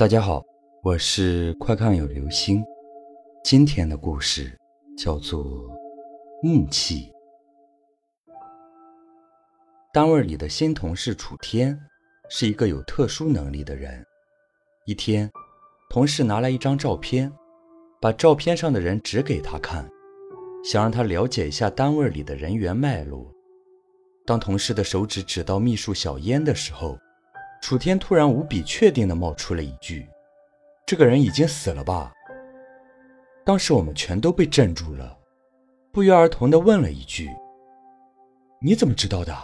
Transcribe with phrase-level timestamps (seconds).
[0.00, 0.42] 大家好，
[0.82, 2.64] 我是快看有流星。
[3.44, 4.58] 今天的故事
[4.96, 5.44] 叫做
[6.42, 7.12] 木器。
[9.92, 11.78] 单位里的新同事楚天
[12.30, 14.02] 是一个有特殊能力的人。
[14.86, 15.30] 一天，
[15.90, 17.30] 同事拿来一张照片，
[18.00, 19.86] 把照片上的人指给他看，
[20.64, 23.30] 想让他了解一下单位里的人员脉络。
[24.24, 26.96] 当同事的手指指到秘书小烟的时候，
[27.60, 30.08] 楚天突然无比确定地冒出了一句
[30.86, 32.12] ：“这个人已经死了吧？”
[33.44, 35.16] 当时我们全都被镇住了，
[35.92, 37.28] 不约而同地问了一句
[38.60, 39.34] ：“你怎么知道的？”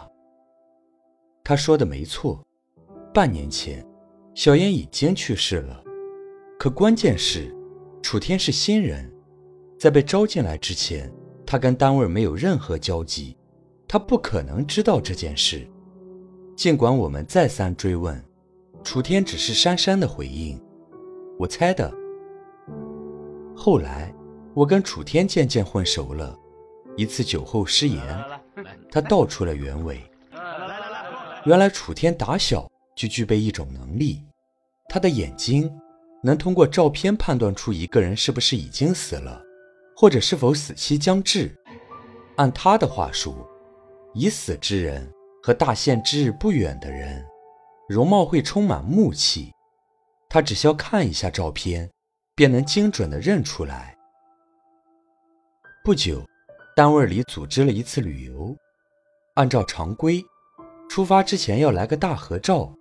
[1.45, 2.43] 他说的没错，
[3.13, 3.87] 半年前，
[4.35, 5.83] 小燕已经去世了。
[6.59, 7.55] 可关键是，
[8.03, 9.13] 楚天是新人，
[9.79, 11.13] 在被招进来之前，
[11.47, 13.37] 他跟单位没有任何交集，
[13.87, 15.69] 他不可能知道这件事。
[16.57, 18.19] 尽管我们再三追问，
[18.83, 20.59] 楚天只是讪讪的回应
[21.39, 21.93] ：“我猜的。”
[23.55, 24.11] 后来，
[24.55, 26.35] 我跟楚天渐渐混熟了。
[26.97, 28.03] 一次酒后失言，
[28.91, 30.01] 他道出了原委。
[31.45, 32.67] 原来楚天打小
[32.97, 34.23] 就具备一种能力，
[34.89, 35.71] 他的眼睛
[36.23, 39.43] 能通过照片判断出一个人是不是已经死了，
[39.95, 41.55] 或者是否死期将至。
[42.37, 43.47] 按他的话说，
[44.15, 45.07] 已死之人。
[45.47, 47.25] 和大限之日不远的人，
[47.89, 49.53] 容貌会充满木气。
[50.29, 51.89] 他只需要看一下照片，
[52.35, 53.97] 便能精准地认出来。
[55.85, 56.21] 不久，
[56.75, 58.57] 单位里组织了一次旅游，
[59.35, 60.21] 按照常规，
[60.89, 62.75] 出发之前要来个大合照，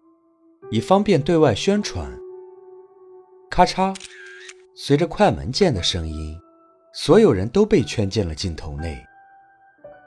[0.71, 2.11] 以方便对外宣传。
[3.47, 3.95] 咔嚓，
[4.75, 6.35] 随着快门键的声音，
[6.95, 8.97] 所有人都被圈进了镜头内。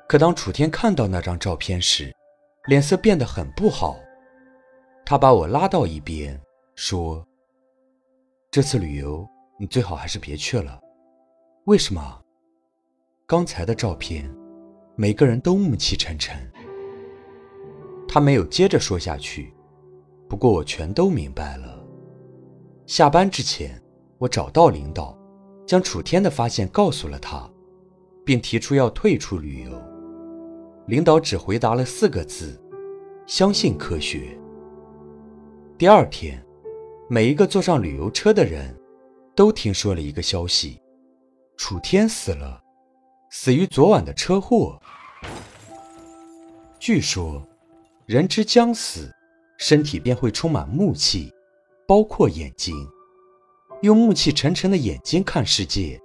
[0.08, 2.12] 可当楚天看到那张照片时，
[2.68, 3.98] 脸色变得很不好，
[5.02, 6.38] 他把我拉到一边，
[6.74, 7.26] 说
[8.52, 9.26] ：“这次旅游
[9.58, 10.78] 你最好还是别去了。
[11.64, 12.22] 为什么？
[13.26, 14.30] 刚才的照片，
[14.96, 16.36] 每个人都暮气沉沉。”
[18.06, 19.54] 他没有接着说下去，
[20.28, 21.82] 不过我全都明白了。
[22.84, 23.82] 下班之前，
[24.18, 25.18] 我找到领导，
[25.66, 27.50] 将楚天的发现告诉了他，
[28.26, 29.87] 并提出要退出旅游。
[30.88, 32.58] 领导只回答了四个字
[33.28, 34.38] ：“相信科学。”
[35.76, 36.42] 第二天，
[37.10, 38.74] 每一个坐上旅游车的人，
[39.36, 40.80] 都听说了一个消息：
[41.58, 42.62] 楚天死了，
[43.30, 44.80] 死于昨晚的车祸。
[46.78, 47.46] 据说，
[48.06, 49.14] 人之将死，
[49.58, 51.30] 身体便会充满木气，
[51.86, 52.74] 包括眼睛。
[53.82, 56.00] 用木气沉沉的眼睛看世界，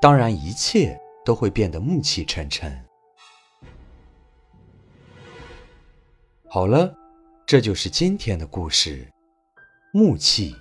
[0.00, 2.82] 当然一切都会变得木气沉沉。
[6.52, 6.92] 好了，
[7.46, 9.08] 这就是今天的故事，
[9.92, 10.52] 木器。